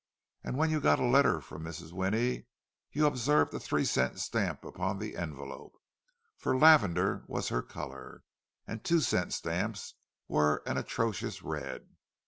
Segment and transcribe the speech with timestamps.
[0.43, 1.91] And when you got a letter from Mrs.
[1.91, 2.47] Winnie,
[2.91, 8.23] you observed a three cent stamp upon the envelope—for lavender was her colour,
[8.65, 9.93] and two cent stamps
[10.27, 11.97] were an atrocious red!